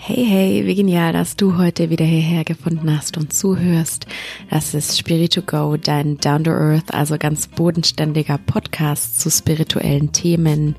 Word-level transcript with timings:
Hey, 0.00 0.24
hey, 0.24 0.64
wie 0.64 0.76
genial, 0.76 1.12
dass 1.12 1.34
du 1.34 1.58
heute 1.58 1.90
wieder 1.90 2.04
hierher 2.04 2.44
gefunden 2.44 2.96
hast 2.96 3.18
und 3.18 3.32
zuhörst. 3.32 4.06
Das 4.48 4.72
ist 4.72 4.96
Spirit 4.96 5.34
to 5.34 5.42
Go, 5.42 5.76
dein 5.76 6.16
Down 6.18 6.44
to 6.44 6.52
Earth, 6.52 6.94
also 6.94 7.18
ganz 7.18 7.48
bodenständiger 7.48 8.38
Podcast 8.38 9.20
zu 9.20 9.28
spirituellen 9.28 10.12
Themen. 10.12 10.76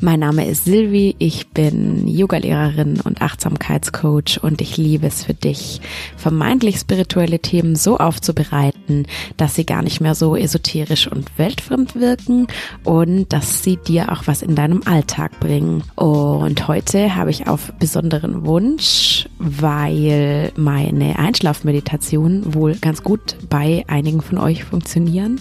Mein 0.00 0.20
Name 0.20 0.46
ist 0.46 0.64
Silvi, 0.64 1.14
ich 1.18 1.46
bin 1.48 2.08
Yogalehrerin 2.08 3.00
und 3.00 3.22
Achtsamkeitscoach 3.22 4.42
und 4.42 4.60
ich 4.60 4.76
liebe 4.76 5.06
es 5.06 5.24
für 5.24 5.34
dich, 5.34 5.80
vermeintlich 6.16 6.76
spirituelle 6.76 7.38
Themen 7.38 7.76
so 7.76 7.98
aufzubereiten, 7.98 9.06
dass 9.36 9.54
sie 9.54 9.64
gar 9.64 9.82
nicht 9.82 10.00
mehr 10.00 10.16
so 10.16 10.36
esoterisch 10.36 11.06
und 11.06 11.38
weltfremd 11.38 11.94
wirken 11.94 12.48
und 12.84 13.32
dass 13.32 13.62
sie 13.62 13.76
dir 13.76 14.12
auch 14.12 14.26
was 14.26 14.42
in 14.42 14.56
deinem 14.56 14.82
Alltag 14.84 15.38
bringen. 15.38 15.84
Und 15.94 16.68
heute 16.68 17.14
habe 17.14 17.30
ich 17.30 17.46
auf 17.46 17.72
besonderen 17.78 18.39
Wunsch, 18.44 19.28
weil 19.38 20.52
meine 20.56 21.18
Einschlafmeditationen 21.18 22.54
wohl 22.54 22.74
ganz 22.76 23.02
gut 23.02 23.36
bei 23.48 23.84
einigen 23.88 24.22
von 24.22 24.38
euch 24.38 24.64
funktionieren, 24.64 25.40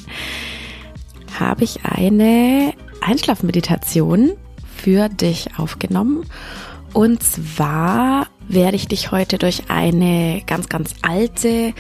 habe 1.40 1.64
ich 1.64 1.86
eine 1.86 2.74
Einschlafmeditation 3.02 4.32
für 4.76 5.10
dich 5.10 5.58
aufgenommen. 5.58 6.26
Und 6.94 7.22
zwar 7.24 8.28
werde 8.48 8.76
ich 8.76 8.88
dich 8.88 9.12
heute 9.12 9.38
durch 9.38 9.64
eine 9.70 10.42
ganz, 10.48 10.70
ganz 10.70 10.96
alte 11.02 11.74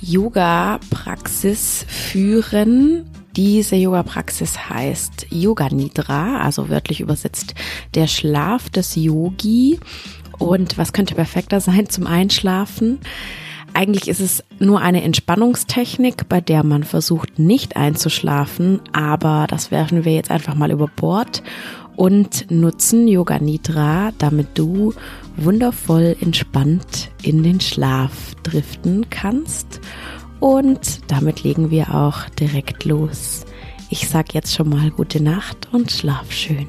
Yoga-Praxis 0.00 1.84
führen. 1.88 3.10
Diese 3.36 3.76
Yoga-Praxis 3.76 4.70
heißt 4.70 5.26
Yoga 5.30 5.68
Nidra, 5.68 6.40
also 6.40 6.70
wörtlich 6.70 7.00
übersetzt 7.00 7.54
der 7.94 8.06
Schlaf 8.06 8.70
des 8.70 8.94
Yogi. 8.96 9.78
Und 10.38 10.78
was 10.78 10.92
könnte 10.92 11.14
perfekter 11.14 11.60
sein 11.60 11.86
zum 11.88 12.06
Einschlafen? 12.06 12.98
Eigentlich 13.74 14.08
ist 14.08 14.20
es 14.20 14.42
nur 14.58 14.80
eine 14.80 15.02
Entspannungstechnik, 15.02 16.28
bei 16.28 16.40
der 16.40 16.64
man 16.64 16.82
versucht 16.82 17.38
nicht 17.38 17.76
einzuschlafen, 17.76 18.80
aber 18.92 19.46
das 19.50 19.70
werfen 19.70 20.06
wir 20.06 20.14
jetzt 20.14 20.30
einfach 20.30 20.54
mal 20.54 20.70
über 20.70 20.88
Bord 20.88 21.42
und 21.94 22.50
nutzen 22.50 23.06
Yoga 23.06 23.38
Nidra, 23.38 24.12
damit 24.16 24.48
du 24.54 24.94
wundervoll 25.36 26.16
entspannt 26.20 27.10
in 27.22 27.42
den 27.42 27.60
Schlaf 27.60 28.34
driften 28.42 29.10
kannst. 29.10 29.80
Und 30.40 31.00
damit 31.08 31.42
legen 31.42 31.70
wir 31.70 31.94
auch 31.94 32.28
direkt 32.30 32.84
los. 32.84 33.44
Ich 33.90 34.08
sag 34.08 34.34
jetzt 34.34 34.54
schon 34.54 34.68
mal 34.68 34.90
gute 34.90 35.22
Nacht 35.22 35.68
und 35.72 35.90
schlaf 35.90 36.30
schön. 36.32 36.68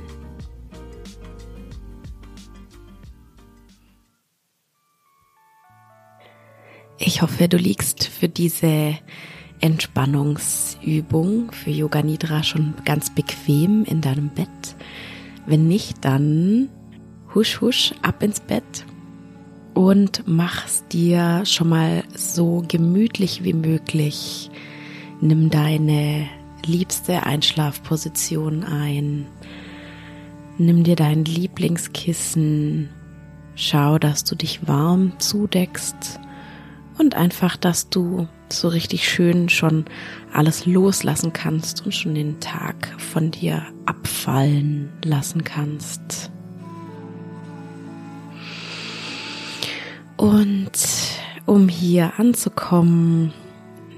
Ich 6.99 7.21
hoffe, 7.21 7.47
du 7.47 7.57
liegst 7.57 8.05
für 8.07 8.27
diese 8.27 8.97
Entspannungsübung 9.59 11.51
für 11.51 11.69
Yoga 11.69 12.01
Nidra 12.01 12.41
schon 12.41 12.73
ganz 12.85 13.13
bequem 13.13 13.83
in 13.85 14.01
deinem 14.01 14.29
Bett. 14.29 14.75
Wenn 15.45 15.67
nicht, 15.67 16.03
dann 16.03 16.69
husch 17.35 17.61
husch 17.61 17.93
ab 18.01 18.23
ins 18.23 18.39
Bett 18.39 18.85
und 19.75 20.23
mach's 20.25 20.85
dir 20.87 21.45
schon 21.45 21.69
mal 21.69 22.03
so 22.15 22.63
gemütlich 22.67 23.43
wie 23.43 23.53
möglich. 23.53 24.49
Nimm 25.21 25.51
deine 25.51 26.27
liebste 26.65 27.23
Einschlafposition 27.27 28.63
ein. 28.63 29.27
Nimm 30.57 30.83
dir 30.83 30.95
dein 30.95 31.25
Lieblingskissen. 31.25 32.89
Schau, 33.53 33.99
dass 33.99 34.23
du 34.23 34.35
dich 34.35 34.67
warm 34.67 35.13
zudeckst 35.19 36.19
und 36.97 37.15
einfach, 37.15 37.57
dass 37.57 37.89
du 37.89 38.27
so 38.49 38.67
richtig 38.67 39.07
schön 39.07 39.49
schon 39.49 39.85
alles 40.33 40.65
loslassen 40.65 41.33
kannst 41.33 41.85
und 41.85 41.93
schon 41.93 42.15
den 42.15 42.39
Tag 42.39 42.93
von 42.97 43.31
dir 43.31 43.63
abfallen 43.85 44.89
lassen 45.03 45.43
kannst. 45.43 46.31
Und 50.17 50.71
um 51.45 51.69
hier 51.69 52.13
anzukommen, 52.17 53.33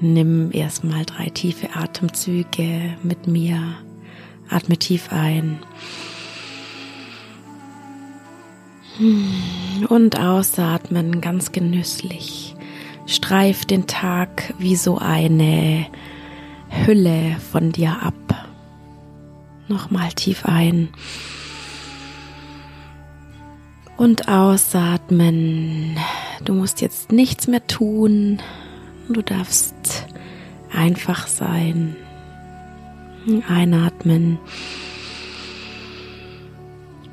nimm 0.02 0.52
erstmal 0.52 1.06
drei 1.06 1.30
tiefe 1.30 1.76
Atemzüge 1.76 2.96
mit 3.04 3.28
mir. 3.28 3.62
Atme 4.50 4.78
tief 4.78 5.12
ein. 5.12 5.60
Und 9.88 10.20
ausatmen 10.20 11.22
ganz 11.22 11.54
genüsslich 11.54 12.49
streif 13.10 13.66
den 13.66 13.88
Tag 13.88 14.54
wie 14.60 14.76
so 14.76 15.00
eine 15.00 15.88
Hülle 16.86 17.38
von 17.52 17.72
dir 17.72 18.04
ab. 18.04 18.14
Nochmal 19.68 20.10
tief 20.14 20.46
ein. 20.46 20.90
Und 23.98 24.28
ausatmen. 24.28 25.98
Du 26.46 26.54
musst 26.54 26.82
jetzt 26.82 27.12
nichts 27.12 27.48
mehr 27.48 27.66
tun. 27.66 28.42
Du 29.10 29.24
darfst 29.24 30.06
einfach 30.72 31.28
sein. 31.28 31.96
Einatmen. 33.48 34.38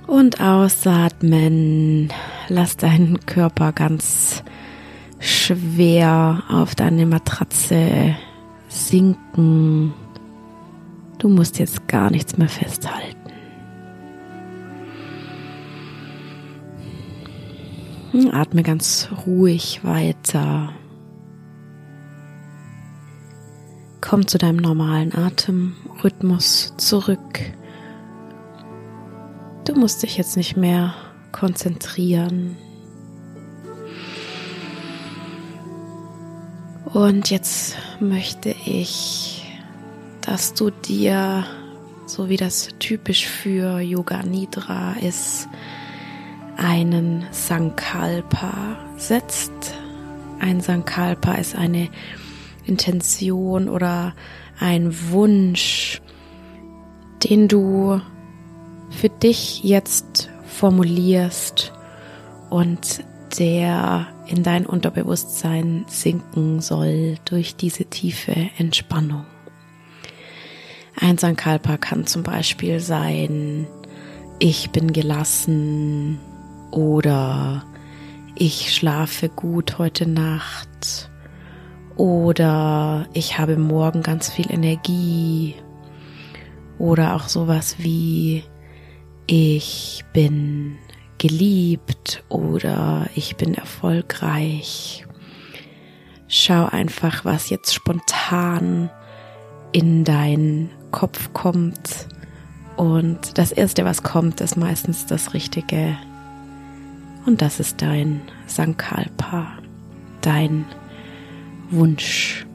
Und 0.07 0.41
ausatmen. 0.41 2.13
Lass 2.49 2.77
deinen 2.77 3.25
Körper 3.25 3.73
ganz 3.73 4.45
schwer 5.47 6.43
auf 6.49 6.75
deine 6.75 7.07
Matratze 7.07 8.17
sinken. 8.69 9.95
Du 11.19 11.29
musst 11.29 11.59
jetzt 11.61 11.87
gar 11.87 12.11
nichts 12.11 12.37
mehr 12.37 12.49
festhalten. 12.49 13.17
Atme 18.33 18.63
ganz 18.63 19.09
ruhig 19.27 19.85
weiter. 19.85 20.73
Komm 24.01 24.27
zu 24.27 24.39
deinem 24.39 24.57
normalen 24.57 25.15
Atemrhythmus 25.15 26.75
zurück. 26.77 27.41
Du 29.65 29.75
musst 29.75 30.03
dich 30.03 30.17
jetzt 30.17 30.37
nicht 30.37 30.57
mehr 30.57 30.95
konzentrieren. 31.31 32.57
Und 36.97 37.29
jetzt 37.29 37.77
möchte 38.01 38.55
ich, 38.65 39.45
dass 40.23 40.55
du 40.55 40.71
dir, 40.71 41.45
so 42.07 42.31
wie 42.31 42.39
das 42.39 42.71
typisch 42.79 43.27
für 43.27 43.81
Yoga 43.81 44.23
Nidra 44.23 44.95
ist, 45.03 45.47
einen 46.57 47.27
Sankalpa 47.33 48.79
setzt. 48.97 49.53
Ein 50.41 50.63
Sankalpa 50.63 51.35
ist 51.35 51.55
eine 51.55 51.91
Intention 52.65 53.69
oder 53.69 54.15
ein 54.59 55.11
Wunsch, 55.11 56.01
den 57.25 57.47
du 57.47 58.01
für 58.89 59.11
dich 59.11 59.63
jetzt 59.63 60.31
formulierst 60.47 61.75
und 62.49 63.05
der 63.39 64.07
in 64.27 64.43
dein 64.43 64.67
Unterbewusstsein 64.67 65.85
sinken 65.89 66.61
soll 66.61 67.17
durch 67.25 67.57
diese 67.57 67.85
tiefe 67.85 68.35
Entspannung. 68.59 69.25
Ein 70.99 71.19
Sankalpa 71.19 71.77
kann 71.77 72.07
zum 72.07 72.23
Beispiel 72.23 72.81
sein, 72.81 73.67
ich 74.39 74.71
bin 74.71 74.93
gelassen 74.93 76.19
oder 76.71 77.65
ich 78.35 78.75
schlafe 78.75 79.29
gut 79.29 79.79
heute 79.79 80.07
Nacht 80.07 81.11
oder 81.97 83.07
ich 83.15 83.39
habe 83.39 83.57
morgen 83.57 84.03
ganz 84.03 84.31
viel 84.31 84.51
Energie 84.51 85.55
oder 86.79 87.15
auch 87.15 87.29
sowas 87.29 87.77
wie 87.79 88.45
ich 89.27 90.05
bin 90.13 90.79
geliebt 91.19 92.23
oder 92.29 93.09
ich 93.15 93.37
bin 93.37 93.55
erfolgreich. 93.55 95.07
Schau 96.29 96.67
einfach, 96.67 97.25
was 97.25 97.51
jetzt 97.51 97.75
spontan 97.75 98.91
in 99.73 100.05
deinen 100.05 100.71
Kopf 100.91 101.33
kommt. 101.33 102.09
Und 102.77 103.39
das 103.39 103.53
Erste, 103.53 103.85
was 103.85 104.03
kommt, 104.03 104.41
ist 104.41 104.57
meistens 104.57 105.07
das 105.07 105.35
Richtige. 105.35 105.97
Und 107.27 107.43
das 107.43 107.61
ist 107.61 107.83
dein 107.83 108.23
Sankalpa, 108.47 109.59
dein 110.21 110.65
Wunsch. 111.71 112.47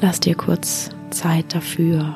Lass 0.00 0.20
dir 0.20 0.34
kurz 0.34 0.90
Zeit 1.10 1.54
dafür. 1.54 2.14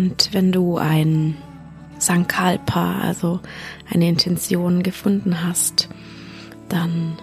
Und 0.00 0.30
wenn 0.32 0.50
du 0.50 0.78
ein 0.78 1.36
Sankalpa, 1.98 3.00
also 3.00 3.40
eine 3.92 4.08
Intention 4.08 4.82
gefunden 4.82 5.44
hast, 5.46 5.90
dann 6.70 7.18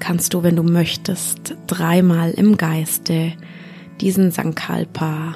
kannst 0.00 0.34
du, 0.34 0.42
wenn 0.42 0.54
du 0.54 0.62
möchtest, 0.62 1.54
dreimal 1.66 2.32
im 2.32 2.58
Geiste 2.58 3.32
diesen 4.02 4.32
Sankalpa 4.32 5.34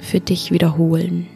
für 0.00 0.20
dich 0.20 0.50
wiederholen. 0.50 1.28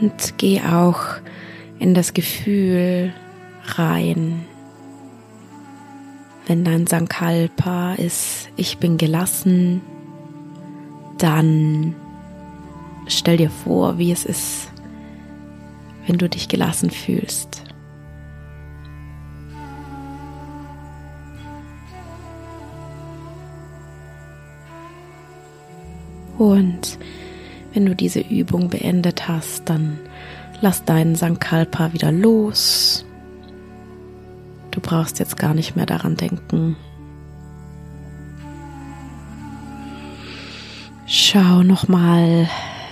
Und 0.00 0.34
geh 0.38 0.60
auch 0.60 1.00
in 1.80 1.94
das 1.94 2.14
Gefühl 2.14 3.12
rein, 3.64 4.44
wenn 6.46 6.64
dein 6.64 6.86
Sankalpa 6.86 7.94
ist, 7.94 8.48
ich 8.56 8.78
bin 8.78 8.98
gelassen, 8.98 9.80
dann 11.18 11.94
stell 13.06 13.36
dir 13.36 13.50
vor, 13.50 13.98
wie 13.98 14.12
es 14.12 14.24
ist, 14.24 14.68
wenn 16.06 16.18
du 16.18 16.28
dich 16.28 16.48
gelassen 16.48 16.90
fühlst. 16.90 17.62
Und 26.38 26.98
wenn 27.72 27.86
du 27.86 27.94
diese 27.94 28.20
Übung 28.20 28.68
beendet 28.68 29.28
hast, 29.28 29.68
dann 29.68 29.98
lass 30.60 30.84
deinen 30.84 31.14
Sankalpa 31.14 31.92
wieder 31.92 32.10
los. 32.10 33.04
Brauchst 34.82 35.18
jetzt 35.18 35.36
gar 35.36 35.54
nicht 35.54 35.76
mehr 35.76 35.86
daran 35.86 36.16
denken. 36.16 36.76
Schau 41.06 41.62
nochmal 41.62 42.48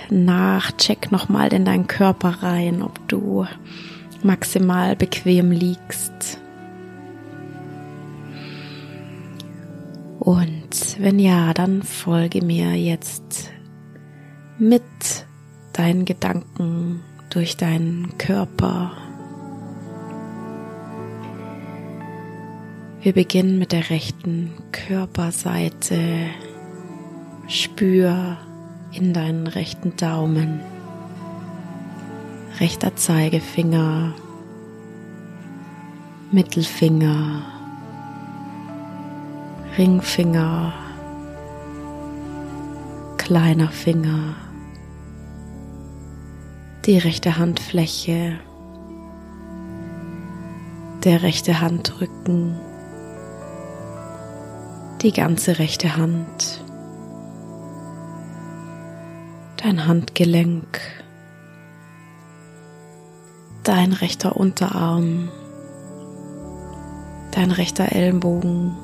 nach, 0.09 0.71
check 0.77 1.11
nochmal 1.11 1.53
in 1.53 1.65
deinen 1.65 1.87
Körper 1.87 2.43
rein, 2.43 2.81
ob 2.81 3.07
du 3.07 3.45
maximal 4.23 4.95
bequem 4.95 5.51
liegst. 5.51 6.39
Und 10.19 10.99
wenn 10.99 11.17
ja, 11.17 11.53
dann 11.53 11.81
folge 11.81 12.43
mir 12.45 12.75
jetzt 12.75 13.49
mit 14.59 14.83
deinen 15.73 16.05
Gedanken 16.05 17.01
durch 17.31 17.57
deinen 17.57 18.17
Körper. 18.19 18.91
Wir 23.03 23.13
beginnen 23.13 23.57
mit 23.57 23.71
der 23.71 23.89
rechten 23.89 24.53
Körperseite. 24.71 26.27
Spür 27.47 28.37
in 28.93 29.11
deinen 29.11 29.47
rechten 29.47 29.95
Daumen, 29.97 30.61
rechter 32.59 32.95
Zeigefinger, 32.95 34.13
Mittelfinger, 36.31 37.41
Ringfinger, 39.79 40.71
kleiner 43.17 43.69
Finger, 43.69 44.35
die 46.85 46.99
rechte 46.99 47.39
Handfläche, 47.39 48.39
der 51.03 51.23
rechte 51.23 51.61
Handrücken, 51.61 52.59
die 55.01 55.11
ganze 55.11 55.57
rechte 55.57 55.97
Hand. 55.97 56.63
Dein 59.57 59.87
Handgelenk, 59.87 60.79
dein 63.63 63.93
rechter 63.93 64.35
Unterarm, 64.37 65.29
dein 67.31 67.51
rechter 67.51 67.91
Ellenbogen, 67.91 68.75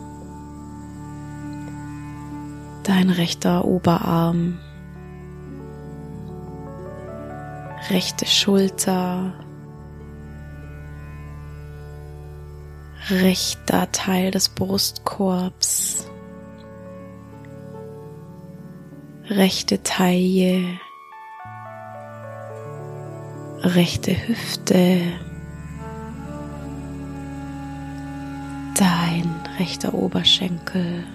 dein 2.84 3.10
rechter 3.10 3.66
Oberarm, 3.66 4.60
rechte 7.90 8.26
Schulter, 8.26 9.34
rechter 13.10 13.90
Teil 13.92 14.32
des 14.32 14.50
Brustkorbs, 14.50 16.10
rechte 19.30 19.82
Taille, 19.82 20.80
rechte 23.62 24.12
Hüfte, 24.28 25.02
dein 28.76 29.34
rechter 29.58 29.94
Oberschenkel, 29.94 31.06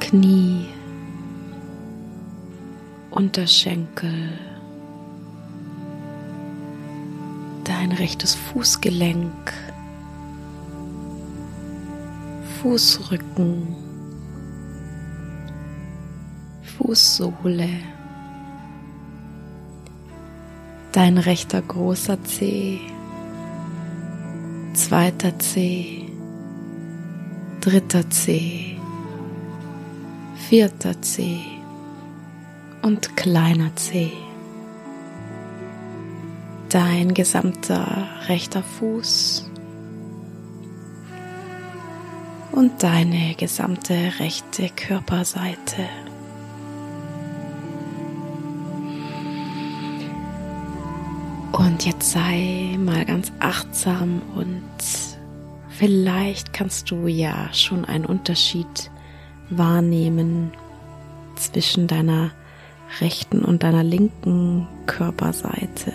Knie, 0.00 0.66
Unterschenkel, 3.10 4.38
dein 7.68 7.92
rechtes 7.92 8.34
Fußgelenk, 8.34 9.52
Fußrücken, 12.62 13.76
Fußsohle, 16.62 17.68
dein 20.92 21.18
rechter 21.18 21.60
großer 21.60 22.24
Zeh, 22.24 22.80
zweiter 24.72 25.38
Zeh, 25.38 26.10
dritter 27.60 28.08
Zeh, 28.08 28.78
vierter 30.48 31.02
Zeh 31.02 31.42
und 32.80 33.14
kleiner 33.14 33.76
Zeh. 33.76 34.27
Dein 36.68 37.14
gesamter 37.14 38.06
rechter 38.28 38.62
Fuß 38.62 39.50
und 42.52 42.82
deine 42.82 43.34
gesamte 43.36 43.94
rechte 44.18 44.68
Körperseite. 44.76 45.88
Und 51.52 51.86
jetzt 51.86 52.10
sei 52.10 52.76
mal 52.78 53.04
ganz 53.04 53.32
achtsam 53.40 54.20
und 54.34 54.62
vielleicht 55.70 56.52
kannst 56.52 56.90
du 56.90 57.06
ja 57.06 57.48
schon 57.54 57.84
einen 57.84 58.04
Unterschied 58.04 58.90
wahrnehmen 59.48 60.52
zwischen 61.36 61.86
deiner 61.86 62.32
rechten 63.00 63.44
und 63.44 63.62
deiner 63.62 63.84
linken 63.84 64.66
Körperseite. 64.86 65.92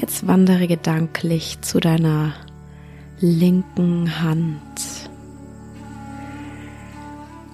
Jetzt 0.00 0.28
wandere 0.28 0.68
gedanklich 0.68 1.60
zu 1.60 1.80
deiner 1.80 2.32
linken 3.18 4.22
Hand. 4.22 5.10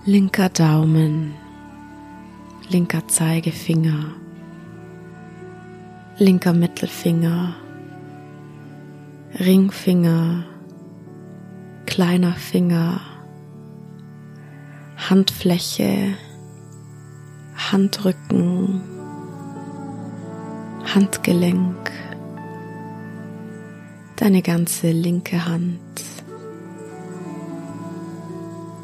Linker 0.04 0.50
Daumen, 0.50 1.32
linker 2.68 3.08
Zeigefinger, 3.08 4.08
linker 6.18 6.52
Mittelfinger, 6.52 7.56
Ringfinger, 9.40 10.44
kleiner 11.86 12.34
Finger, 12.34 13.00
Handfläche, 14.98 16.12
Handrücken, 17.56 18.82
Handgelenk, 20.94 21.90
deine 24.24 24.40
ganze 24.40 24.90
linke 24.90 25.44
Hand. 25.44 25.78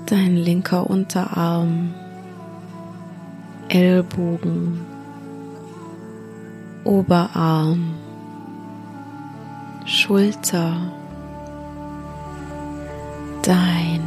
Dein 0.04 0.36
linker 0.36 0.90
Unterarm, 0.90 1.94
Ellbogen, 3.70 4.84
Oberarm, 6.84 7.94
Schulter, 9.86 10.76
dein 13.42 14.02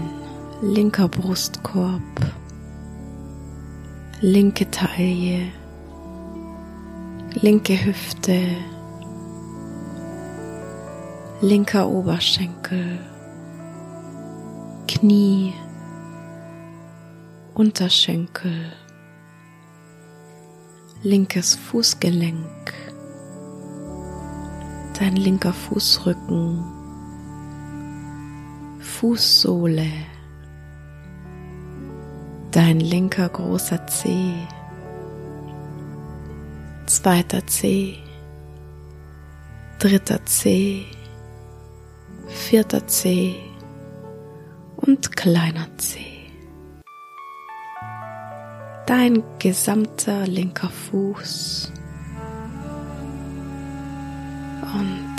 linker 0.62 1.08
Brustkorb, 1.08 2.02
linke 4.22 4.70
Taille, 4.70 5.48
linke 7.42 7.74
Hüfte, 7.84 8.38
linker 11.44 11.90
Oberschenkel, 11.90 13.00
Knie, 14.88 15.54
Unterschenkel, 17.54 18.72
linkes 21.02 21.56
Fußgelenk, 21.56 22.74
dein 24.98 25.18
linker 25.18 25.52
Fußrücken, 25.52 26.64
Fußsohle, 28.80 29.92
dein 32.52 32.80
linker 32.80 33.28
großer 33.28 33.86
Zeh, 33.88 34.48
zweiter 36.86 37.46
Zeh, 37.48 37.98
dritter 39.78 40.26
Zeh, 40.26 40.86
vierter 42.28 42.88
Zeh 42.88 43.36
und 44.76 45.16
kleiner 45.16 45.68
Zeh. 45.78 46.30
Dein 48.86 49.24
gesamter 49.40 50.28
linker 50.28 50.70
Fuß 50.70 51.72
und 54.74 55.16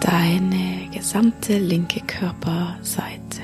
deine 0.00 0.88
gesamte 0.92 1.58
linke 1.58 2.00
Körperseite. 2.00 3.42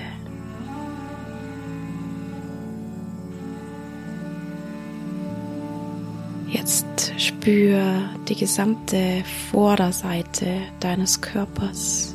Jetzt 6.50 7.12
spür 7.18 8.08
die 8.26 8.34
gesamte 8.34 9.22
Vorderseite 9.50 10.62
deines 10.80 11.20
Körpers, 11.20 12.14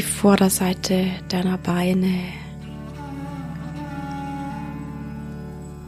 die 0.00 0.06
Vorderseite 0.06 1.08
deiner 1.28 1.58
Beine, 1.58 2.22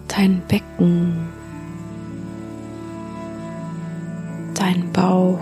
dein 0.06 0.42
Becken, 0.48 1.16
dein 4.52 4.92
Bauch, 4.92 5.40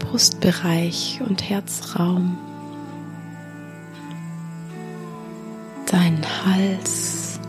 Brustbereich 0.00 1.20
und 1.24 1.48
Herzraum. 1.48 2.36
deinen 5.90 6.22
Hals, 6.44 7.40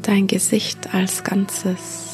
dein 0.00 0.26
Gesicht 0.26 0.94
als 0.94 1.22
Ganzes, 1.22 2.13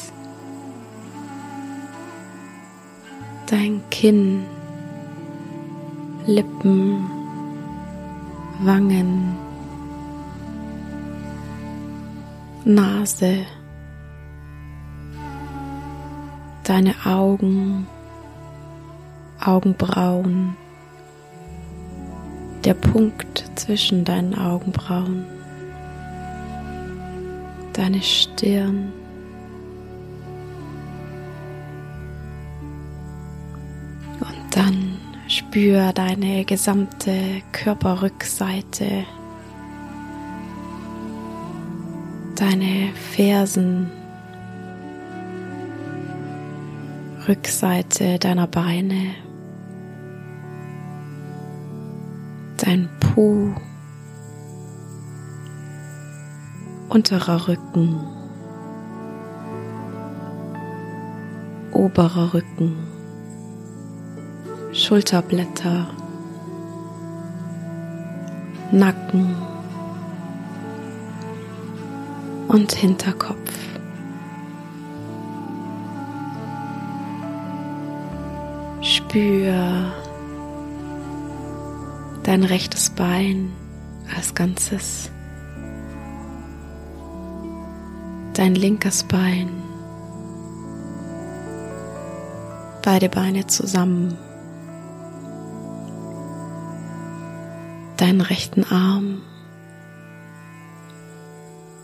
dein 3.51 3.81
Kinn, 3.89 4.45
Lippen, 6.25 7.05
Wangen, 8.63 9.35
Nase, 12.63 13.45
deine 16.63 16.95
Augen, 17.05 17.87
Augenbrauen, 19.43 20.55
der 22.63 22.75
Punkt 22.75 23.51
zwischen 23.55 24.05
deinen 24.05 24.33
Augenbrauen, 24.33 25.25
deine 27.73 28.01
Stirn, 28.01 28.93
spür 35.51 35.91
deine 35.91 36.45
gesamte 36.45 37.41
Körperrückseite, 37.51 39.03
deine 42.37 42.93
Fersen, 43.13 43.91
Rückseite 47.27 48.17
deiner 48.17 48.47
Beine. 48.47 49.15
dein 52.55 52.87
Po, 52.99 53.53
unterer 56.87 57.47
Rücken, 57.47 57.99
oberer 61.73 62.35
Rücken, 62.35 62.90
Schulterblätter, 64.73 65.87
Nacken 68.71 69.35
und 72.47 72.71
Hinterkopf. 72.71 73.37
Spür 78.81 79.91
dein 82.23 82.43
rechtes 82.45 82.89
Bein 82.91 83.51
als 84.15 84.33
Ganzes, 84.35 85.11
dein 88.33 88.55
linkes 88.55 89.03
Bein, 89.03 89.49
beide 92.81 93.09
Beine 93.09 93.47
zusammen, 93.47 94.17
deinen 98.01 98.21
rechten 98.21 98.63
Arm, 98.63 99.21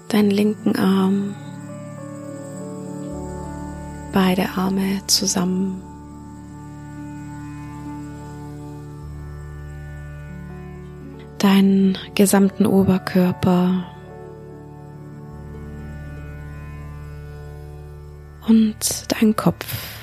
deinen 0.09 0.31
linken 0.31 0.75
Arm, 0.75 1.35
beide 4.11 4.49
Arme 4.57 5.01
zusammen. 5.05 5.83
deinen 11.37 11.99
gesamten 12.15 12.65
Oberkörper 12.65 13.85
und 18.47 18.75
deinen 19.11 19.35
Kopf. 19.35 19.96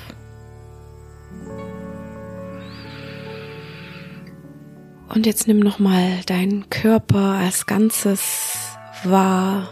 Und 5.15 5.25
jetzt 5.25 5.47
nimm 5.47 5.59
noch 5.59 5.79
mal 5.79 6.19
deinen 6.25 6.69
Körper 6.69 7.37
als 7.39 7.65
Ganzes 7.65 8.57
wahr. 9.05 9.69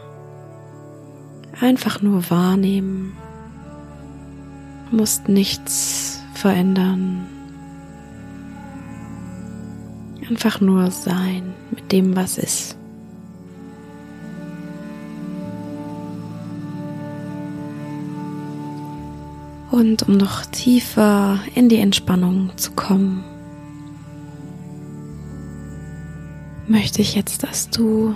Einfach 1.60 2.02
nur 2.02 2.30
wahrnehmen. 2.30 3.12
Du 4.90 4.96
musst 4.96 5.28
nichts 5.28 6.22
verändern. 6.34 7.28
Einfach 10.30 10.62
nur 10.62 10.90
sein 10.92 11.54
mit 11.72 11.92
dem, 11.92 12.16
was 12.16 12.38
ist. 12.38 12.78
Und 19.72 20.08
um 20.08 20.16
noch 20.16 20.46
tiefer 20.46 21.40
in 21.54 21.68
die 21.68 21.80
Entspannung 21.80 22.52
zu 22.56 22.72
kommen, 22.72 23.26
möchte 26.74 27.03
ich 27.03 27.13
jetzt, 27.13 27.44
dass 27.44 27.70
du 27.70 28.15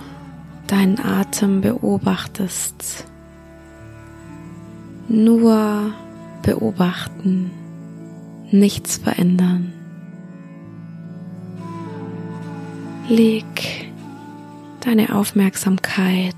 deinen 0.66 0.98
Atem 0.98 1.60
beobachtest. 1.60 3.06
Nur 5.08 5.92
beobachten, 6.42 7.52
nichts 8.50 8.98
verändern. 8.98 9.72
Leg 13.08 13.46
deine 14.80 15.14
Aufmerksamkeit 15.14 16.34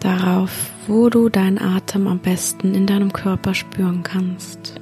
darauf, 0.00 0.70
wo 0.86 1.10
du 1.10 1.28
deinen 1.28 1.58
Atem 1.58 2.06
am 2.06 2.18
besten 2.18 2.74
in 2.74 2.86
deinem 2.86 3.12
Körper 3.12 3.52
spüren 3.52 4.02
kannst. 4.02 4.81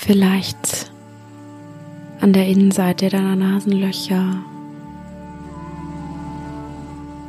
Vielleicht 0.00 0.92
an 2.20 2.32
der 2.32 2.46
Innenseite 2.46 3.08
deiner 3.08 3.34
Nasenlöcher, 3.34 4.36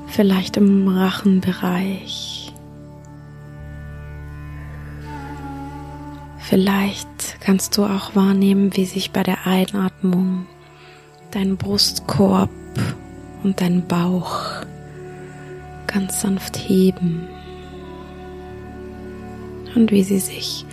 vielleicht 0.08 0.56
im 0.56 0.88
Rachenbereich, 0.88 2.54
vielleicht 6.38 7.42
kannst 7.42 7.76
du 7.76 7.86
auch 7.86 8.16
wahrnehmen, 8.16 8.78
wie 8.78 8.86
sich 8.86 9.12
bei 9.12 9.24
der 9.24 9.48
Einatmung 9.48 10.46
dein 11.32 11.58
Brustkorb 11.58 12.52
und 13.44 13.60
dein 13.62 13.88
Bauch 13.88 14.42
ganz 15.88 16.22
sanft 16.22 16.56
heben. 16.56 17.28
Und 19.76 19.92
wie 19.92 20.04
sie 20.04 20.20
sich 20.20 20.66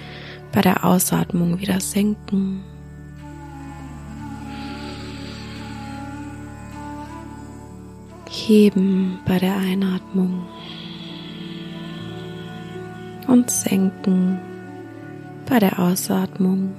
bei 0.57 0.63
der 0.63 0.87
Ausatmung 0.87 1.61
wieder 1.61 1.81
senken. 1.81 2.65
Heben 8.27 9.19
bei 9.27 9.39
der 9.39 9.55
Einatmung 9.55 10.47
und 13.27 13.51
senken 13.51 14.39
bei 15.47 15.59
der 15.59 15.79
Ausatmung. 15.79 16.75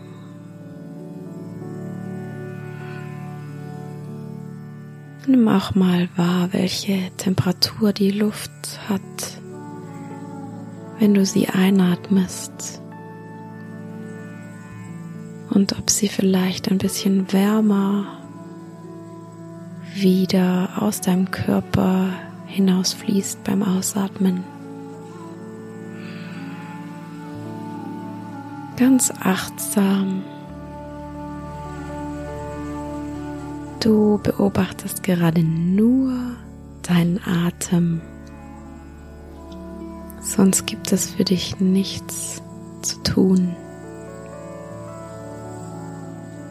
Nimm 5.28 5.48
auch 5.50 5.76
mal 5.76 6.10
wahr, 6.16 6.50
welche 6.52 7.12
Temperatur 7.18 7.94
die 7.94 8.10
Luft 8.10 8.80
hat, 8.90 9.40
wenn 10.98 11.14
du 11.14 11.24
sie 11.28 11.48
einatmest. 11.48 12.82
Und 15.58 15.76
ob 15.80 15.90
sie 15.90 16.08
vielleicht 16.08 16.70
ein 16.70 16.78
bisschen 16.78 17.34
wärmer 17.34 18.20
wieder 19.96 20.70
aus 20.80 21.02
deinem 21.02 21.32
Körper 21.32 22.10
hinausfließt 22.46 23.44
beim 23.44 23.64
Ausatmen. 23.64 24.44
Ganz 28.76 29.12
achtsam 29.20 30.22
Du 33.80 34.20
beobachtest 34.22 35.02
gerade 35.02 35.42
nur 35.42 36.14
deinen 36.84 37.20
Atem. 37.26 38.02
Sonst 40.22 40.68
gibt 40.68 40.92
es 40.92 41.10
für 41.10 41.24
dich 41.24 41.60
nichts 41.60 42.44
zu 42.84 43.02
tun, 43.02 43.56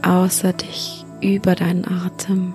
außer 0.06 0.52
dich 0.52 1.04
über 1.20 1.54
deinen 1.54 1.86
Atem 1.86 2.54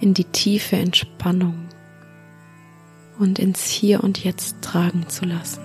in 0.00 0.14
die 0.14 0.24
tiefe 0.24 0.76
Entspannung 0.76 1.68
und 3.18 3.38
ins 3.38 3.66
Hier 3.66 4.02
und 4.02 4.22
Jetzt 4.22 4.62
tragen 4.62 5.08
zu 5.08 5.24
lassen. 5.24 5.62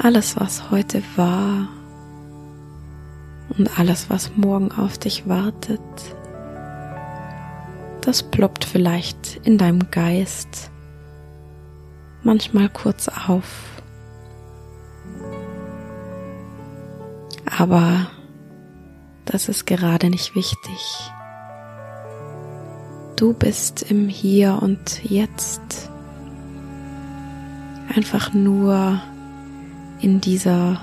Alles, 0.00 0.36
was 0.38 0.70
heute 0.70 1.02
war, 1.16 1.68
und 3.56 3.78
alles, 3.78 4.10
was 4.10 4.36
morgen 4.36 4.72
auf 4.72 4.98
dich 4.98 5.28
wartet, 5.28 5.80
das 8.02 8.22
ploppt 8.22 8.64
vielleicht 8.64 9.40
in 9.44 9.58
deinem 9.58 9.90
Geist 9.90 10.70
manchmal 12.22 12.68
kurz 12.68 13.08
auf. 13.08 13.77
Aber 17.58 18.06
das 19.24 19.48
ist 19.48 19.66
gerade 19.66 20.10
nicht 20.10 20.36
wichtig. 20.36 21.10
Du 23.16 23.32
bist 23.32 23.82
im 23.90 24.08
Hier 24.08 24.60
und 24.62 25.02
Jetzt. 25.02 25.90
Einfach 27.92 28.32
nur 28.32 29.02
in 30.00 30.20
dieser 30.20 30.80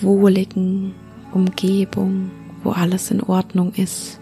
wohligen, 0.00 0.94
Umgebung, 1.32 2.30
wo 2.62 2.70
alles 2.70 3.10
in 3.10 3.20
Ordnung 3.20 3.72
ist. 3.74 4.20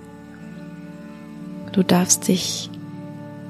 Du 1.72 1.82
darfst 1.82 2.28
dich 2.28 2.70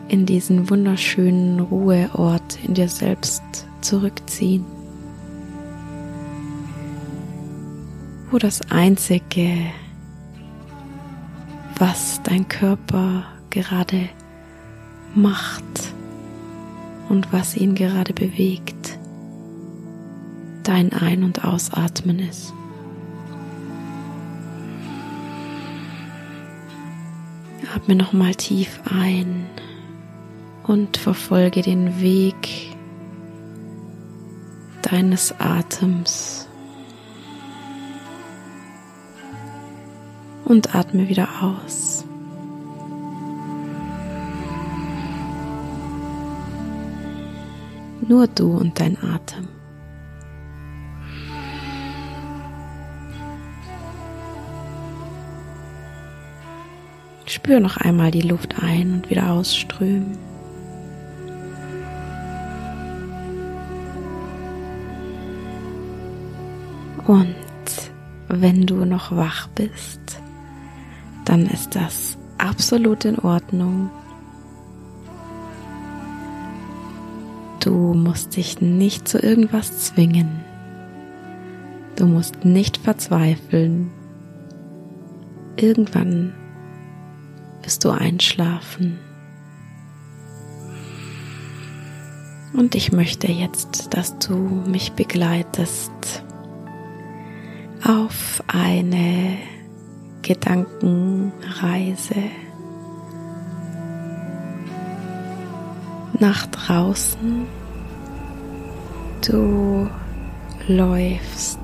in 0.08 0.26
diesen 0.26 0.68
wunderschönen 0.68 1.60
Ruheort 1.60 2.58
in 2.66 2.74
dir 2.74 2.88
selbst 2.88 3.42
zurückziehen, 3.82 4.64
das 8.38 8.70
Einzige, 8.70 9.66
was 11.78 12.22
dein 12.22 12.46
Körper 12.46 13.24
gerade 13.50 14.08
macht 15.14 15.92
und 17.08 17.32
was 17.32 17.56
ihn 17.56 17.74
gerade 17.74 18.12
bewegt, 18.12 18.98
dein 20.62 20.92
Ein- 20.92 21.24
und 21.24 21.44
Ausatmen 21.44 22.20
ist. 22.20 22.52
Atme 27.74 27.94
nochmal 27.94 28.34
tief 28.34 28.80
ein 28.84 29.46
und 30.64 30.96
verfolge 30.96 31.62
den 31.62 32.00
Weg 32.00 32.76
deines 34.82 35.34
Atems. 35.38 36.39
Und 40.50 40.74
atme 40.74 41.08
wieder 41.08 41.28
aus. 41.40 42.04
Nur 48.00 48.26
du 48.26 48.56
und 48.56 48.80
dein 48.80 48.98
Atem. 49.00 49.46
Spür 57.26 57.60
noch 57.60 57.76
einmal 57.76 58.10
die 58.10 58.22
Luft 58.22 58.60
ein 58.60 58.94
und 58.94 59.08
wieder 59.08 59.30
ausströmen. 59.30 60.18
Und 67.06 67.36
wenn 68.26 68.66
du 68.66 68.84
noch 68.84 69.14
wach 69.14 69.46
bist, 69.54 70.09
dann 71.24 71.46
ist 71.46 71.74
das 71.74 72.18
absolut 72.38 73.04
in 73.04 73.18
Ordnung. 73.18 73.90
Du 77.60 77.94
musst 77.94 78.36
dich 78.36 78.60
nicht 78.60 79.06
zu 79.06 79.18
irgendwas 79.18 79.86
zwingen. 79.86 80.40
Du 81.96 82.06
musst 82.06 82.44
nicht 82.44 82.78
verzweifeln. 82.78 83.90
Irgendwann 85.56 86.32
wirst 87.62 87.84
du 87.84 87.90
einschlafen. 87.90 88.98
Und 92.54 92.74
ich 92.74 92.92
möchte 92.92 93.30
jetzt, 93.30 93.94
dass 93.94 94.18
du 94.18 94.34
mich 94.36 94.92
begleitest 94.92 96.24
auf 97.86 98.42
eine 98.48 99.36
Gedankenreise 100.22 102.22
nach 106.18 106.46
draußen. 106.46 107.46
Du 109.26 109.88
läufst 110.68 111.58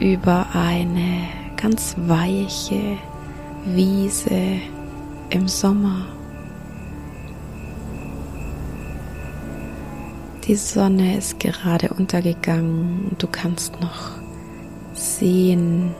über 0.00 0.46
eine 0.52 1.28
ganz 1.56 1.96
weiche 2.06 2.98
Wiese 3.64 4.60
im 5.30 5.48
Sommer. 5.48 6.06
Die 10.46 10.56
Sonne 10.56 11.16
ist 11.16 11.40
gerade 11.40 11.88
untergegangen 11.94 13.06
und 13.10 13.22
du 13.22 13.26
kannst 13.26 13.80
noch 13.80 14.10
sehen, 14.92 15.94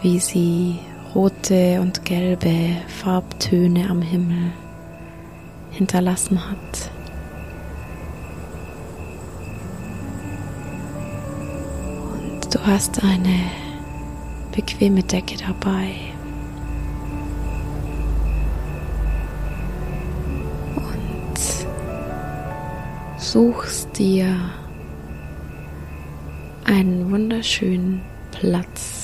wie 0.00 0.18
sie 0.18 0.78
rote 1.14 1.80
und 1.80 2.04
gelbe 2.04 2.76
Farbtöne 2.88 3.88
am 3.88 4.02
Himmel 4.02 4.52
hinterlassen 5.70 6.38
hat. 6.50 6.90
Und 12.12 12.54
du 12.54 12.66
hast 12.66 13.02
eine 13.02 13.40
bequeme 14.52 15.02
Decke 15.02 15.36
dabei. 15.36 16.10
suchst 23.32 23.96
dir 23.96 24.36
einen 26.64 27.12
wunderschönen 27.12 28.00
Platz 28.32 28.99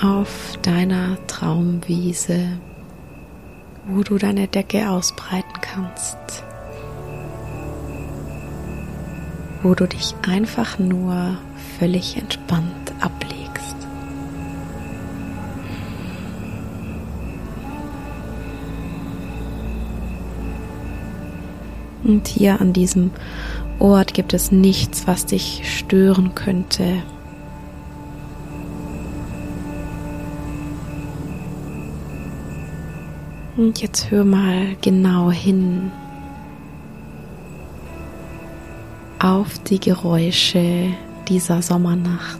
auf 0.00 0.58
deiner 0.62 1.18
Traumwiese, 1.26 2.58
wo 3.86 4.02
du 4.02 4.18
deine 4.18 4.48
Decke 4.48 4.88
ausbreiten 4.90 5.60
kannst. 5.60 6.44
wo 9.62 9.74
du 9.74 9.86
dich 9.86 10.14
einfach 10.22 10.78
nur 10.78 11.36
völlig 11.78 12.16
entspannt 12.16 12.92
ablegst. 13.00 13.76
Und 22.04 22.26
hier 22.28 22.60
an 22.60 22.72
diesem 22.72 23.10
Ort 23.78 24.14
gibt 24.14 24.32
es 24.32 24.50
nichts, 24.50 25.06
was 25.06 25.26
dich 25.26 25.62
stören 25.78 26.34
könnte. 26.34 27.02
Und 33.58 33.82
jetzt 33.82 34.12
hör 34.12 34.24
mal 34.24 34.76
genau 34.82 35.32
hin 35.32 35.90
auf 39.18 39.58
die 39.64 39.80
Geräusche 39.80 40.92
dieser 41.28 41.60
Sommernacht. 41.60 42.38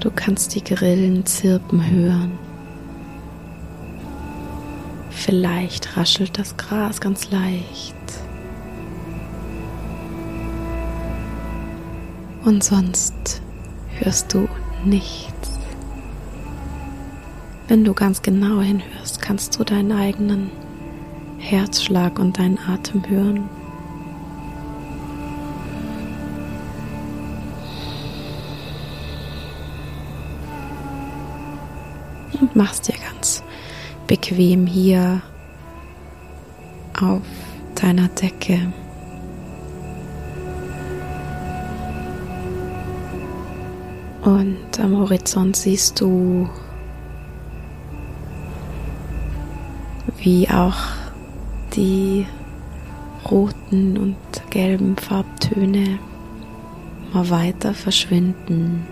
Du 0.00 0.10
kannst 0.10 0.54
die 0.54 0.64
Grillen 0.64 1.26
zirpen 1.26 1.90
hören. 1.90 2.38
Vielleicht 5.10 5.98
raschelt 5.98 6.38
das 6.38 6.56
Gras 6.56 7.02
ganz 7.02 7.30
leicht. 7.30 7.94
Und 12.46 12.64
sonst 12.64 13.42
hörst 13.98 14.32
du 14.32 14.48
nichts. 14.86 15.53
Wenn 17.66 17.82
du 17.82 17.94
ganz 17.94 18.20
genau 18.20 18.60
hinhörst, 18.60 19.22
kannst 19.22 19.58
du 19.58 19.64
deinen 19.64 19.92
eigenen 19.92 20.50
Herzschlag 21.38 22.18
und 22.18 22.38
deinen 22.38 22.58
Atem 22.58 23.08
hören. 23.08 23.48
Und 32.38 32.54
machst 32.54 32.88
dir 32.88 32.94
ganz 33.10 33.42
bequem 34.06 34.66
hier 34.66 35.22
auf 37.00 37.22
deiner 37.74 38.08
Decke. 38.08 38.72
Und 44.22 44.80
am 44.80 44.98
Horizont 44.98 45.56
siehst 45.56 46.00
du, 46.00 46.48
wie 50.24 50.48
auch 50.48 50.78
die 51.76 52.26
roten 53.30 53.98
und 53.98 54.16
gelben 54.48 54.96
Farbtöne 54.96 55.98
mal 57.12 57.28
weiter 57.28 57.74
verschwinden 57.74 58.86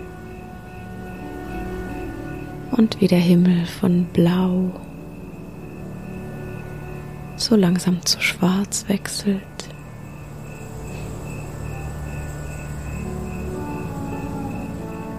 und 2.69 3.01
wie 3.01 3.07
der 3.07 3.19
Himmel 3.19 3.65
von 3.65 4.05
blau 4.13 4.71
so 7.35 7.55
langsam 7.55 8.05
zu 8.05 8.21
schwarz 8.21 8.85
wechselt. 8.87 9.41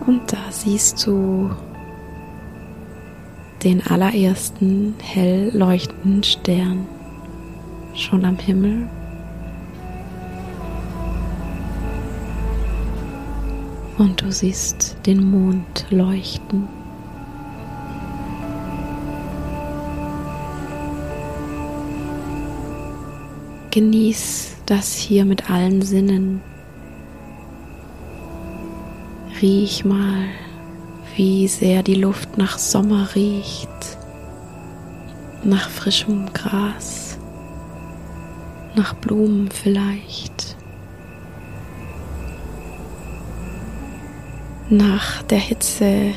Und 0.06 0.32
da 0.32 0.38
siehst 0.50 1.04
du 1.06 1.50
den 3.64 3.86
allerersten 3.86 4.94
hell 5.02 5.50
leuchtenden 5.54 6.22
Stern 6.22 6.86
schon 7.94 8.24
am 8.24 8.38
Himmel. 8.38 8.88
Und 13.96 14.20
du 14.20 14.30
siehst 14.30 14.96
den 15.06 15.24
Mond 15.30 15.86
leuchten. 15.90 16.68
Genieß 23.70 24.56
das 24.66 24.94
hier 24.94 25.24
mit 25.24 25.50
allen 25.50 25.82
Sinnen. 25.82 26.40
Riech 29.40 29.84
mal, 29.84 30.26
wie 31.16 31.46
sehr 31.46 31.82
die 31.82 31.94
Luft 31.94 32.38
nach 32.38 32.58
Sommer 32.58 33.08
riecht, 33.14 33.68
nach 35.44 35.70
frischem 35.70 36.32
Gras, 36.32 37.18
nach 38.74 38.94
Blumen 38.94 39.48
vielleicht, 39.50 40.56
nach 44.70 45.22
der 45.22 45.38
Hitze 45.38 46.12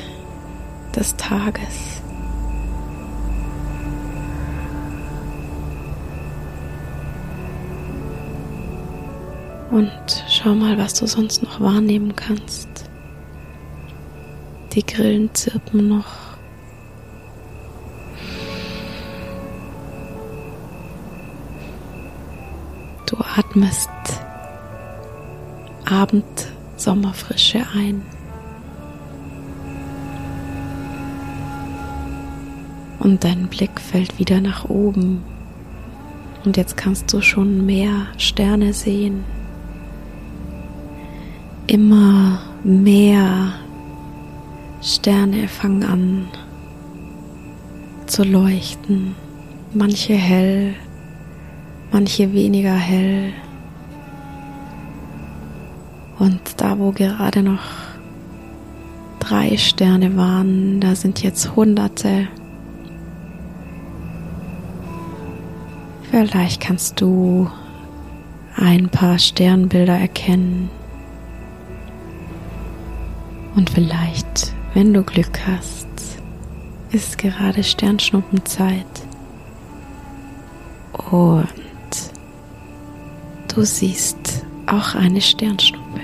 des 0.96 1.14
Tages. 1.16 2.02
Und 9.70 10.24
schau 10.28 10.54
mal, 10.54 10.76
was 10.78 10.94
du 10.94 11.06
sonst 11.06 11.42
noch 11.42 11.60
wahrnehmen 11.60 12.16
kannst. 12.16 12.67
Die 14.78 14.86
Grillen 14.86 15.34
zirpen 15.34 15.88
noch. 15.88 16.06
Du 23.06 23.16
atmest 23.16 23.90
Abend-Sommerfrische 25.84 27.66
ein. 27.74 28.02
Und 33.00 33.24
dein 33.24 33.48
Blick 33.48 33.80
fällt 33.80 34.16
wieder 34.20 34.40
nach 34.40 34.66
oben. 34.66 35.24
Und 36.44 36.56
jetzt 36.56 36.76
kannst 36.76 37.12
du 37.12 37.20
schon 37.20 37.66
mehr 37.66 38.06
Sterne 38.16 38.72
sehen 38.72 39.24
immer 41.68 42.40
mehr 42.64 43.52
Sterne 44.88 45.48
fangen 45.48 45.84
an 45.84 46.28
zu 48.06 48.24
leuchten. 48.24 49.14
Manche 49.74 50.14
hell, 50.14 50.72
manche 51.92 52.32
weniger 52.32 52.72
hell. 52.74 53.34
Und 56.18 56.40
da, 56.56 56.78
wo 56.78 56.92
gerade 56.92 57.42
noch 57.42 57.60
drei 59.20 59.58
Sterne 59.58 60.16
waren, 60.16 60.80
da 60.80 60.94
sind 60.94 61.22
jetzt 61.22 61.54
hunderte. 61.54 62.28
Vielleicht 66.10 66.62
kannst 66.62 66.98
du 66.98 67.50
ein 68.56 68.88
paar 68.88 69.18
Sternbilder 69.18 69.98
erkennen. 69.98 70.70
Und 73.54 73.68
vielleicht, 73.68 74.54
wenn 74.74 74.92
du 74.92 75.02
Glück 75.02 75.40
hast, 75.46 75.88
ist 76.90 77.18
gerade 77.18 77.62
Sternschnuppenzeit. 77.62 78.86
Und 81.10 81.48
du 83.54 83.64
siehst 83.64 84.44
auch 84.66 84.94
eine 84.94 85.20
Sternschnuppe. 85.20 86.00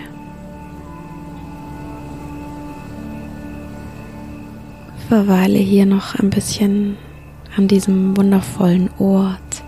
Verweile 5.09 5.59
hier 5.59 5.87
noch 5.87 6.14
ein 6.18 6.31
bisschen 6.31 6.96
an 7.57 7.68
diesem 7.68 8.16
wundervollen 8.16 8.90
Ort 8.98 9.62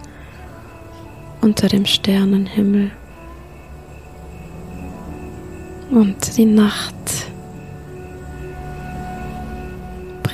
unter 1.40 1.68
dem 1.68 1.86
Sternenhimmel. 1.86 2.90
Und 5.90 6.36
die 6.36 6.46
Nacht 6.46 6.94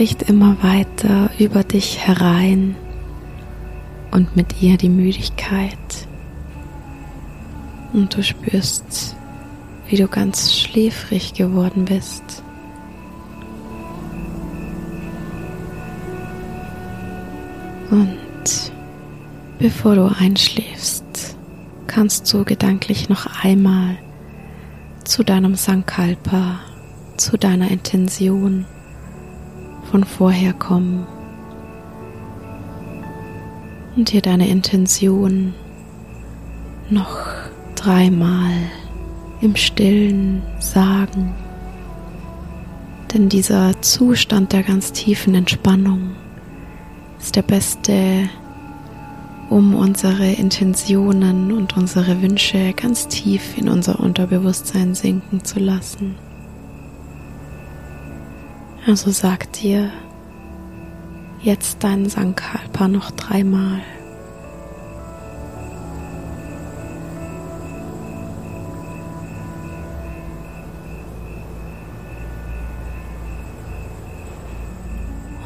bricht 0.02 0.22
immer 0.28 0.60
weiter 0.64 1.30
über 1.38 1.62
dich 1.62 2.04
herein 2.04 2.74
und 4.10 4.34
mit 4.34 4.60
ihr 4.60 4.76
die 4.76 4.88
Müdigkeit. 4.88 6.08
Und 7.92 8.16
du 8.16 8.20
spürst, 8.24 9.14
wie 9.86 9.94
du 9.94 10.08
ganz 10.08 10.58
schläfrig 10.58 11.34
geworden 11.34 11.84
bist. 11.84 12.42
Und 17.92 18.72
bevor 19.60 19.94
du 19.94 20.12
einschläfst, 20.18 21.36
kannst 21.86 22.32
du 22.32 22.42
gedanklich 22.42 23.08
noch 23.08 23.44
einmal 23.44 23.98
zu 25.04 25.22
deinem 25.22 25.54
Sankalpa, 25.54 26.58
zu 27.16 27.38
deiner 27.38 27.70
Intention 27.70 28.66
von 29.92 30.04
vorher 30.04 30.54
kommen 30.54 31.06
und 33.94 34.10
dir 34.10 34.22
deine 34.22 34.48
Intention 34.48 35.52
noch 36.88 37.18
dreimal 37.74 38.52
im 39.42 39.54
stillen 39.54 40.42
sagen. 40.60 41.34
Denn 43.12 43.28
dieser 43.28 43.82
Zustand 43.82 44.54
der 44.54 44.62
ganz 44.62 44.92
tiefen 44.92 45.34
Entspannung 45.34 46.12
ist 47.20 47.36
der 47.36 47.42
beste, 47.42 48.30
um 49.50 49.74
unsere 49.74 50.26
Intentionen 50.32 51.52
und 51.52 51.76
unsere 51.76 52.22
Wünsche 52.22 52.72
ganz 52.72 53.08
tief 53.08 53.58
in 53.58 53.68
unser 53.68 54.00
Unterbewusstsein 54.00 54.94
sinken 54.94 55.44
zu 55.44 55.60
lassen. 55.60 56.14
Also 58.84 59.12
sag 59.12 59.52
dir 59.52 59.92
jetzt 61.40 61.84
deinen 61.84 62.08
Sankalpa 62.08 62.88
noch 62.88 63.12
dreimal. 63.12 63.80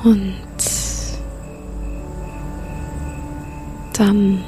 Und 0.02 0.34
dann 3.98 4.42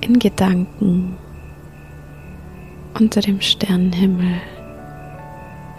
in 0.00 0.18
Gedanken 0.18 1.16
unter 2.98 3.20
dem 3.22 3.40
Sternenhimmel 3.40 4.40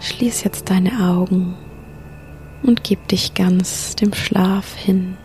schließ 0.06 0.44
jetzt 0.44 0.70
deine 0.70 0.92
Augen 1.00 1.56
und 2.62 2.84
gib 2.84 3.08
dich 3.08 3.34
ganz 3.34 3.96
dem 3.96 4.14
Schlaf 4.14 4.74
hin. 4.74 5.16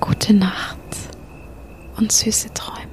Gute 0.00 0.34
Nacht 0.34 0.78
und 1.96 2.10
süße 2.12 2.52
Träume. 2.52 2.83